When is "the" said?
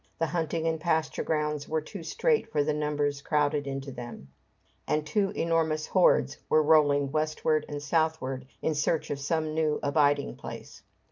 0.17-0.25, 2.63-2.73